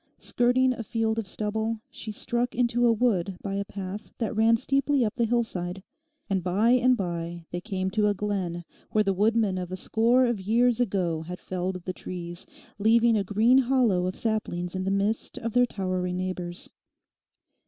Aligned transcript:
Skirting 0.17 0.73
a 0.73 0.81
field 0.81 1.19
of 1.19 1.27
stubble, 1.27 1.79
she 1.91 2.11
struck 2.11 2.55
into 2.55 2.87
a 2.87 2.91
wood 2.91 3.37
by 3.43 3.53
a 3.53 3.63
path 3.63 4.13
that 4.17 4.35
ran 4.35 4.57
steeply 4.57 5.05
up 5.05 5.13
the 5.13 5.25
hillside. 5.25 5.83
And 6.27 6.43
by 6.43 6.71
and 6.71 6.97
by 6.97 7.45
they 7.51 7.61
came 7.61 7.91
to 7.91 8.07
a 8.07 8.15
glen 8.15 8.65
where 8.89 9.03
the 9.03 9.13
woodmen 9.13 9.59
of 9.59 9.71
a 9.71 9.77
score 9.77 10.25
of 10.25 10.41
years 10.41 10.79
ago 10.79 11.21
had 11.21 11.37
felled 11.37 11.83
the 11.85 11.93
trees, 11.93 12.47
leaving 12.79 13.15
a 13.15 13.23
green 13.23 13.59
hollow 13.59 14.07
of 14.07 14.15
saplings 14.15 14.73
in 14.73 14.85
the 14.85 14.89
midst 14.89 15.37
of 15.37 15.53
their 15.53 15.67
towering 15.67 16.17
neighbours. 16.17 16.71